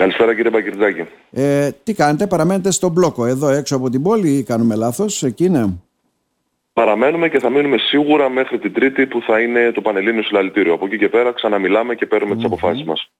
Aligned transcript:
Καλησπέρα 0.00 0.34
κύριε 0.34 0.50
Μπακυρτζάκη. 0.50 1.06
Ε, 1.30 1.70
τι 1.82 1.94
κάνετε, 1.94 2.26
παραμένετε 2.26 2.70
στον 2.70 2.90
μπλόκο 2.90 3.26
εδώ 3.26 3.48
έξω 3.48 3.76
από 3.76 3.90
την 3.90 4.02
πόλη 4.02 4.28
ή 4.28 4.42
κάνουμε 4.42 4.74
λάθος, 4.74 5.22
εκεί 5.22 5.44
είναι; 5.44 5.78
Παραμένουμε 6.72 7.28
και 7.28 7.38
θα 7.38 7.50
μείνουμε 7.50 7.78
σίγουρα 7.78 8.28
μέχρι 8.30 8.58
την 8.58 8.72
Τρίτη 8.72 9.06
που 9.06 9.20
θα 9.26 9.40
είναι 9.40 9.72
το 9.74 9.80
Πανελλήνιο 9.80 10.22
Συλλαλητήριο. 10.22 10.74
Από 10.74 10.86
εκεί 10.86 10.98
και 10.98 11.08
πέρα 11.08 11.32
ξαναμιλάμε 11.32 11.94
και 11.94 12.06
παίρνουμε 12.06 12.34
τις 12.34 12.44
αποφάσεις 12.44 12.84
μας. 12.84 13.10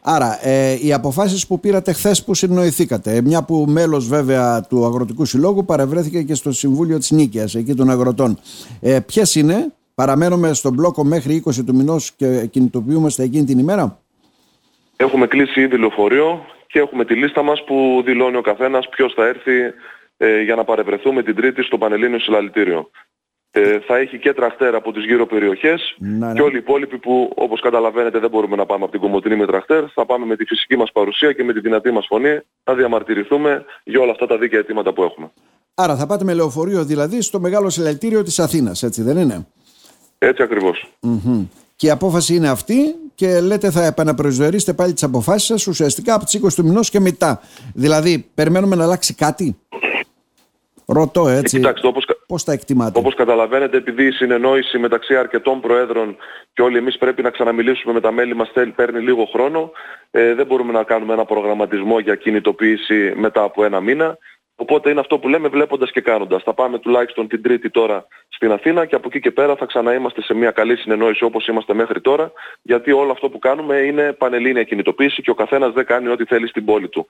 Άρα, 0.00 0.48
ε, 0.48 0.78
οι 0.82 0.92
αποφάσεις 0.92 1.46
που 1.46 1.60
πήρατε 1.60 1.92
χθες 1.92 2.24
που 2.24 2.34
συνοηθήκατε, 2.34 3.20
μια 3.22 3.44
που 3.44 3.64
μέλος 3.68 4.08
βέβαια 4.08 4.60
του 4.60 4.84
Αγροτικού 4.84 5.24
Συλλόγου 5.24 5.64
παρευρέθηκε 5.64 6.22
και 6.22 6.34
στο 6.34 6.52
Συμβούλιο 6.52 6.98
της 6.98 7.10
Νίκαιας, 7.10 7.54
εκεί 7.54 7.74
των 7.74 7.90
αγροτών. 7.90 8.38
Ε, 8.80 9.00
ποιες 9.06 9.34
είναι, 9.34 9.72
παραμένουμε 9.94 10.52
στον 10.52 10.72
μπλόκο 10.72 11.04
μέχρι 11.04 11.42
20 11.46 11.64
του 11.64 11.74
μηνός 11.74 12.12
και 12.12 12.46
κινητοποιούμαστε 12.46 13.22
εκείνη 13.22 13.44
την 13.44 13.58
ημέρα; 13.58 13.99
Έχουμε 15.00 15.26
κλείσει 15.26 15.60
ήδη 15.60 15.76
λεωφορείο 15.76 16.44
και 16.66 16.78
έχουμε 16.78 17.04
τη 17.04 17.14
λίστα 17.14 17.42
μας 17.42 17.64
που 17.64 18.02
δηλώνει 18.04 18.36
ο 18.36 18.40
καθένας 18.40 18.88
ποιος 18.88 19.12
θα 19.14 19.26
έρθει 19.26 19.52
ε, 20.16 20.40
για 20.42 20.54
να 20.54 20.64
παρευρεθούμε 20.64 21.22
την 21.22 21.34
Τρίτη 21.34 21.62
στο 21.62 21.78
Πανελλήνιο 21.78 22.18
Συλλαλητήριο. 22.18 22.90
Ε, 23.50 23.78
θα 23.80 23.96
έχει 23.96 24.18
και 24.18 24.32
τραχτέρ 24.32 24.74
από 24.74 24.92
τις 24.92 25.04
γύρω 25.04 25.26
περιοχές 25.26 25.94
Ναι, 25.98 26.32
και 26.32 26.42
όλοι 26.42 26.54
οι 26.54 26.58
υπόλοιποι 26.58 26.98
που 26.98 27.32
όπως 27.34 27.60
καταλαβαίνετε 27.60 28.18
δεν 28.18 28.30
μπορούμε 28.30 28.56
να 28.56 28.66
πάμε 28.66 28.82
από 28.82 28.92
την 28.92 29.00
Κομωτινή 29.00 29.36
με 29.36 29.46
τραχτέρ 29.46 29.84
θα 29.94 30.06
πάμε 30.06 30.26
με 30.26 30.36
τη 30.36 30.44
φυσική 30.44 30.76
μας 30.76 30.92
παρουσία 30.92 31.32
και 31.32 31.44
με 31.44 31.52
τη 31.52 31.60
δυνατή 31.60 31.90
μας 31.90 32.06
φωνή 32.08 32.40
να 32.64 32.74
διαμαρτυρηθούμε 32.74 33.64
για 33.84 34.00
όλα 34.00 34.10
αυτά 34.10 34.26
τα 34.26 34.38
δίκαια 34.38 34.58
αιτήματα 34.58 34.92
που 34.92 35.02
έχουμε. 35.02 35.30
Άρα 35.74 35.96
θα 35.96 36.06
πάτε 36.06 36.24
με 36.24 36.34
λεωφορείο 36.34 36.84
δηλαδή 36.84 37.22
στο 37.22 37.40
μεγάλο 37.40 37.70
συλλαλητήριο 37.70 38.22
της 38.22 38.38
Αθήνας, 38.38 38.82
έτσι 38.82 39.02
δεν 39.02 39.16
είναι; 39.16 39.46
Έτσι 40.18 40.42
ακριβώς. 40.42 40.92
Μμμ. 41.00 41.46
Και 41.76 41.86
η 41.86 41.90
απόφαση 41.90 42.34
είναι 42.34 42.48
αυτή 42.48 42.94
και 43.20 43.40
λέτε 43.40 43.70
θα 43.70 43.84
επαναπροσδιορίσετε 43.84 44.72
πάλι 44.72 44.92
τις 44.92 45.02
αποφάσεις 45.02 45.46
σας 45.46 45.66
ουσιαστικά 45.66 46.14
από 46.14 46.24
τις 46.24 46.34
20 46.44 46.54
του 46.54 46.64
μηνός 46.64 46.90
και 46.90 47.00
μετά. 47.00 47.40
Δηλαδή 47.74 48.30
περιμένουμε 48.34 48.76
να 48.76 48.84
αλλάξει 48.84 49.14
κάτι; 49.14 49.58
Ρωτώ 50.86 51.28
έτσι. 51.28 51.56
Κοιτάξτε, 51.56 51.86
όπως, 51.86 52.04
κα- 52.04 52.14
Πώς 52.26 52.44
τα 52.44 52.52
εκτιμάτε; 52.52 52.98
όπως 52.98 53.14
καταλαβαίνετε, 53.14 53.76
επειδή 53.76 54.06
η 54.06 54.10
συνεννόηση 54.10 54.78
μεταξύ 54.78 55.16
αρκετών 55.16 55.60
προέδρων 55.60 56.16
και 56.52 56.62
όλοι 56.62 56.76
εμείς 56.76 56.98
πρέπει 56.98 57.22
να 57.22 57.30
ξαναμιλήσουμε 57.30 57.92
με 57.92 58.00
τα 58.00 58.12
μέλη 58.12 58.34
μας 58.34 58.50
θέλει- 58.52 58.72
παίρνει 58.72 59.00
λίγο 59.00 59.24
χρόνο, 59.32 59.70
ε, 60.10 60.34
δεν 60.34 60.46
μπορούμε 60.46 60.72
να 60.72 60.82
κάνουμε 60.82 61.12
ένα 61.12 61.24
προγραμματισμό 61.24 61.98
για 61.98 62.14
κινητοποίηση 62.14 63.12
μετά 63.16 63.42
από 63.42 63.64
ένα 63.64 63.80
μήνα. 63.80 64.18
Οπότε 64.62 64.90
είναι 64.90 65.00
αυτό 65.00 65.18
που 65.18 65.28
λέμε 65.28 65.48
βλέποντας 65.48 65.90
και 65.90 66.00
κάνοντας. 66.00 66.42
Θα 66.42 66.54
πάμε 66.54 66.78
τουλάχιστον 66.78 67.28
την 67.28 67.42
Τρίτη 67.42 67.70
τώρα 67.70 68.06
στην 68.28 68.52
Αθήνα 68.52 68.86
και 68.86 68.94
από 68.94 69.08
εκεί 69.08 69.20
και 69.20 69.30
πέρα 69.30 69.56
θα 69.56 69.66
ξαναείμαστε 69.66 70.22
σε 70.22 70.34
μια 70.34 70.50
καλή 70.50 70.76
συνεννόηση 70.76 71.24
όπως 71.24 71.46
είμαστε 71.46 71.74
μέχρι 71.74 72.00
τώρα, 72.00 72.32
γιατί 72.62 72.92
όλο 72.92 73.12
αυτό 73.12 73.28
που 73.28 73.38
κάνουμε 73.38 73.76
είναι 73.76 74.12
πανελλήνια 74.12 74.62
κινητοποίηση 74.62 75.22
και 75.22 75.30
ο 75.30 75.34
καθένας 75.34 75.72
δεν 75.72 75.86
κάνει 75.86 76.08
ό,τι 76.08 76.24
θέλει 76.24 76.48
στην 76.48 76.64
πόλη 76.64 76.88
του. 76.88 77.06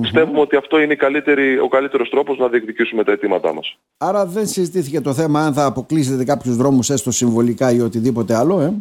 Πιστεύουμε 0.00 0.40
ότι 0.40 0.56
αυτό 0.56 0.80
είναι 0.80 0.92
η 0.92 0.96
καλύτερη, 0.96 1.58
ο 1.58 1.68
καλύτερος 1.68 2.10
τρόπος 2.10 2.38
να 2.38 2.48
διεκδικήσουμε 2.48 3.04
τα 3.04 3.12
αιτήματά 3.12 3.54
μας. 3.54 3.78
Άρα 3.98 4.26
δεν 4.26 4.46
συζητήθηκε 4.46 5.00
το 5.00 5.12
θέμα 5.14 5.40
αν 5.40 5.52
θα 5.52 5.64
αποκλείσετε 5.64 6.24
κάποιους 6.24 6.56
δρόμους 6.56 6.90
έστω 6.90 7.10
συμβολικά 7.10 7.72
ή 7.72 7.80
οτιδήποτε 7.80 8.36
άλλο, 8.36 8.60
ε; 8.60 8.72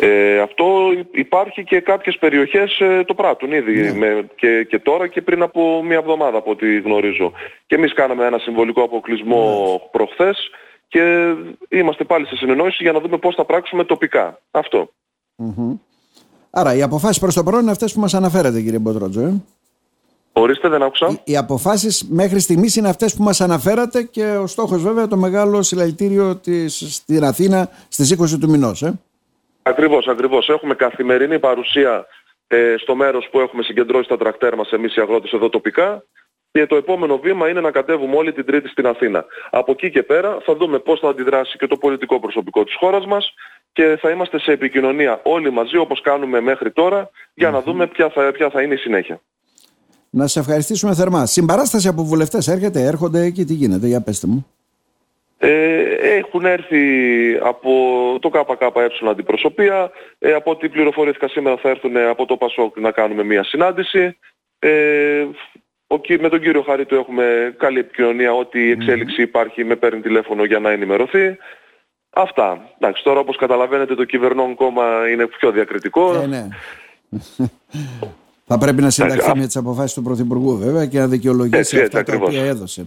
Ε, 0.00 0.38
αυτό 0.40 0.64
υπάρχει 1.10 1.64
και 1.64 1.80
κάποιες 1.80 2.18
περιοχές 2.18 2.80
ε, 2.80 3.04
το 3.06 3.14
πράττουν 3.14 3.52
ήδη 3.52 3.92
με, 3.92 4.28
και, 4.34 4.64
και 4.64 4.78
τώρα 4.78 5.06
και 5.06 5.22
πριν 5.22 5.42
από 5.42 5.82
μία 5.82 5.96
εβδομάδα 5.96 6.38
από 6.38 6.50
ό,τι 6.50 6.80
γνωρίζω. 6.80 7.32
Και 7.66 7.74
εμείς 7.74 7.94
κάναμε 7.94 8.26
ένα 8.26 8.38
συμβολικό 8.38 8.82
αποκλεισμό 8.82 9.80
προχθές 9.90 10.50
και 10.88 11.34
είμαστε 11.68 12.04
πάλι 12.04 12.26
σε 12.26 12.36
συνεννόηση 12.36 12.82
για 12.82 12.92
να 12.92 13.00
δούμε 13.00 13.18
πώς 13.18 13.34
θα 13.34 13.44
πράξουμε 13.44 13.84
τοπικά. 13.84 14.40
Αυτό. 14.50 14.88
Μμμ. 15.36 15.76
Άρα 16.50 16.74
οι 16.74 16.82
αποφάσεις 16.82 17.18
προς 17.18 17.34
το 17.34 17.42
παρόν 17.42 17.60
είναι 17.60 17.70
αυτές 17.70 17.92
που 17.92 18.00
μας 18.00 18.14
αναφέρατε 18.14 18.60
κύριε 18.60 18.78
Μποτρότζο. 18.78 19.20
Ε; 19.20 19.42
Ορίστε 20.32 20.68
δεν 20.68 20.82
άκουσα. 20.82 21.08
Οι, 21.08 21.32
οι 21.32 21.36
αποφάσεις 21.36 22.06
μέχρι 22.08 22.40
στιγμής 22.40 22.76
είναι 22.76 22.88
αυτές 22.88 23.14
που 23.14 23.22
μας 23.22 23.40
αναφέρατε 23.40 24.02
και 24.02 24.24
ο 24.24 24.46
στόχος 24.46 24.82
βέβαια 24.82 25.06
το 25.06 25.16
μεγάλο 25.16 25.62
συλλαλητήριο 25.62 26.36
της, 26.36 26.94
στην 26.94 27.24
Αθήνα 27.24 27.70
στις 27.88 28.16
20 28.20 28.38
του 28.40 28.50
μηνός. 28.50 28.82
Ε; 28.82 28.98
Ακριβώς, 29.68 30.06
ακριβώς. 30.08 30.48
Έχουμε 30.48 30.74
καθημερινή 30.74 31.38
παρουσία 31.38 32.06
ε, 32.46 32.74
στο 32.78 32.94
μέρος 32.94 33.28
που 33.30 33.40
έχουμε 33.40 33.62
συγκεντρώσει 33.62 34.08
τα 34.08 34.16
τρακτέρ 34.16 34.56
μας 34.56 34.70
εμείς 34.70 34.96
οι 34.96 35.00
αγρότες 35.00 35.32
εδώ 35.32 35.48
τοπικά 35.48 36.04
και 36.50 36.66
το 36.66 36.76
επόμενο 36.76 37.18
βήμα 37.18 37.48
είναι 37.48 37.60
να 37.60 37.70
κατέβουμε 37.70 38.16
όλοι 38.16 38.32
την 38.32 38.44
Τρίτη 38.44 38.68
στην 38.68 38.86
Αθήνα. 38.86 39.24
Από 39.50 39.72
εκεί 39.72 39.90
και 39.90 40.02
πέρα 40.02 40.38
θα 40.44 40.54
δούμε 40.54 40.78
πώς 40.78 41.00
θα 41.00 41.08
αντιδράσει 41.08 41.58
και 41.58 41.66
το 41.66 41.76
πολιτικό 41.76 42.20
προσωπικό 42.20 42.64
της 42.64 42.74
χώρας 42.74 43.06
μας 43.06 43.34
και 43.72 43.98
θα 44.00 44.10
είμαστε 44.10 44.38
σε 44.38 44.52
επικοινωνία 44.52 45.20
όλοι 45.24 45.50
μαζί 45.50 45.76
όπως 45.76 46.00
κάνουμε 46.00 46.40
μέχρι 46.40 46.72
τώρα 46.72 47.10
για 47.34 47.50
να 47.50 47.62
δούμε 47.62 47.86
ποια 47.86 48.10
θα, 48.10 48.32
ποια 48.32 48.50
θα 48.50 48.62
είναι 48.62 48.74
η 48.74 48.78
συνέχεια. 48.78 49.20
Να 50.10 50.26
σε 50.26 50.38
ευχαριστήσουμε 50.38 50.94
θερμά. 50.94 51.26
Συμπαράσταση 51.26 51.88
από 51.88 52.04
βουλευτές 52.04 52.48
έρχεται, 52.48 52.82
έρχονται 52.82 53.20
εκεί, 53.20 53.44
τι 53.44 53.54
γίνεται, 53.54 53.86
για 53.86 54.00
πέστε 54.00 54.26
μου. 54.26 54.46
Ε, 55.38 55.82
έχουν 56.16 56.44
έρθει 56.44 56.82
από 57.42 57.70
το 58.20 58.28
ΚΚΕ 58.28 59.08
αντιπροσωπεία, 59.08 59.90
ε, 60.18 60.32
από 60.32 60.50
ό,τι 60.50 60.68
πληροφορήθηκα 60.68 61.28
σήμερα 61.28 61.56
θα 61.56 61.68
έρθουν 61.68 61.96
από 61.96 62.26
το 62.26 62.36
ΠΑΣΟΚ 62.36 62.78
να 62.78 62.90
κάνουμε 62.90 63.22
μια 63.24 63.44
συνάντηση. 63.44 64.16
Ε, 64.58 65.26
ο, 65.86 65.98
κυ- 65.98 66.20
με 66.20 66.28
τον 66.28 66.40
κύριο 66.40 66.62
Χαρίτου 66.62 66.94
έχουμε 66.94 67.54
καλή 67.58 67.78
επικοινωνία, 67.78 68.32
ό,τι 68.32 68.70
εξέλιξη 68.70 69.22
υπάρχει 69.22 69.64
με 69.64 69.76
παίρνει 69.76 70.00
τηλέφωνο 70.00 70.44
για 70.44 70.58
να 70.58 70.70
ενημερωθεί. 70.70 71.36
Αυτά. 72.10 72.70
Εντάξει, 72.78 73.02
τώρα 73.02 73.20
όπως 73.20 73.36
καταλαβαίνετε 73.36 73.94
το 73.94 74.04
κυβερνών 74.04 74.54
κόμμα 74.54 75.08
είναι 75.10 75.26
πιο 75.26 75.50
διακριτικό. 75.50 76.14
Ε, 76.14 76.26
ναι. 76.26 76.48
Θα 78.46 78.58
πρέπει 78.58 78.82
να 78.82 78.90
συνταχθεί 78.90 79.30
α- 79.30 79.36
με 79.36 79.46
τις 79.46 79.56
αποφάσεις 79.56 79.94
του 79.94 80.02
Πρωθυπουργού 80.02 80.56
βέβαια 80.56 80.86
και 80.86 80.98
να 80.98 81.06
δικαιολογήσει 81.06 81.58
Έτσι, 81.58 81.76
έτσι 81.76 81.84
αυτά 81.96 82.02
τα 82.02 82.12
ακριβώς. 82.12 82.28
οποία 82.28 82.48
έδωσε. 82.48 82.86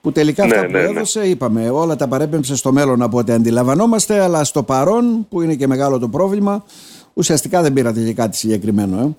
Που 0.00 0.12
τελικά 0.12 0.46
Ναι, 0.46 0.54
αυτά 0.54 0.66
που 0.66 0.72
ναι, 0.72 0.78
ναι. 0.78 0.88
έδωσε, 0.88 1.28
είπαμε, 1.28 1.70
όλα 1.70 1.96
τα 1.96 2.08
παρέπεμψε 2.08 2.56
στο 2.56 2.72
μέλλον 2.72 3.02
από 3.02 3.18
ό,τι 3.18 3.32
αντιλαμβανόμαστε, 3.32 4.20
αλλά 4.20 4.44
στο 4.44 4.62
παρόν, 4.62 5.26
που 5.28 5.42
είναι 5.42 5.54
και 5.54 5.66
μεγάλο 5.66 5.98
το 5.98 6.08
πρόβλημα, 6.08 6.64
ουσιαστικά 7.14 7.62
δεν 7.62 7.72
πήρατε 7.72 8.00
και 8.00 8.14
κάτι 8.14 8.36
συγκεκριμένο. 8.36 9.16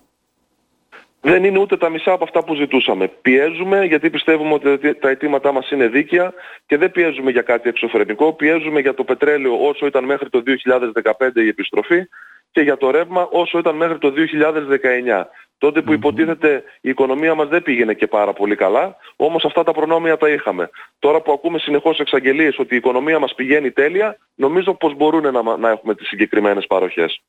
Ε. 1.22 1.32
δεν 1.32 1.44
είναι 1.44 1.60
ούτε 1.60 1.78
τα 1.78 1.90
μισά 1.90 2.12
από 2.12 2.24
αυτά 2.24 2.44
που 2.44 2.56
ζητούσαμε. 2.56 3.08
Πιέζουμε 3.08 3.86
γιατί 3.86 4.10
πιστεύουμε 4.10 4.54
ότι 4.54 4.96
τα 4.96 5.10
αιτήματά 5.10 5.52
μας 5.52 5.72
είναι 5.72 5.88
δίκαια 5.88 6.34
και 6.66 6.78
δεν 6.78 6.92
πιέζουμε 6.92 7.32
για 7.32 7.42
κάτι 7.42 7.70
εξωφρενικό. 7.70 8.34
Πιέζουμε 8.34 8.80
για 8.80 8.94
το 8.94 9.04
πετρέλαιο 9.04 9.68
όσο 9.68 9.86
ήταν 9.86 10.04
μέχρι 10.04 10.30
το 10.30 10.44
2015 10.46 11.36
η 11.36 11.48
επιστροφή 11.48 12.08
και 12.52 12.62
για 12.62 12.78
το 12.78 12.92
ρεύμα 12.92 13.28
όσο 13.32 13.58
ήταν 13.58 13.76
μέχρι 13.76 13.98
το 13.98 14.14
2019. 14.16 15.24
Τότε 15.60 15.82
που 15.82 15.94
υποτίθεται 15.94 16.64
η 16.82 16.90
οικονομία 16.90 17.36
μας 17.36 17.48
δεν 17.48 17.64
πήγαινε 17.64 17.94
και 17.94 18.08
πάρα 18.08 18.34
πολύ 18.34 18.56
καλά, 18.56 18.96
όμως 19.16 19.46
αυτά 19.46 19.64
τα 19.64 19.72
προνόμια 19.72 20.18
τα 20.18 20.30
είχαμε. 20.30 20.70
Τώρα 21.00 21.22
που 21.22 21.32
ακούμε 21.32 21.60
συνεχώς 21.60 22.00
εξαγγελίες 22.00 22.60
ότι 22.60 22.74
η 22.74 22.78
οικονομία 22.78 23.20
μας 23.20 23.34
πηγαίνει 23.36 23.72
τέλεια, 23.72 24.18
νομίζω 24.36 24.74
πως 24.74 24.96
μπορούν 24.96 25.32
να, 25.32 25.44
μα- 25.44 25.58
να 25.58 25.70
έχουμε 25.70 25.96
τις 25.96 26.08
συγκεκριμένες 26.08 26.66
παροχές. 26.68 27.22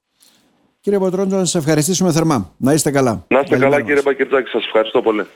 Κύριε 0.80 0.98
Ποτρόντζο, 0.98 1.36
να 1.36 1.44
σας 1.44 1.54
ευχαριστήσουμε 1.54 2.12
θερμά. 2.12 2.54
Να 2.58 2.72
είστε 2.72 2.90
καλά. 2.90 3.10
Να 3.28 3.38
είστε 3.38 3.48
Καλημέρα 3.50 3.60
καλά 3.70 3.76
μας. 3.76 3.86
κύριε 3.86 4.02
Μπακυρτζάκη, 4.02 4.48
σας 4.50 4.64
ευχαριστώ 4.64 5.02
πολύ. 5.02 5.26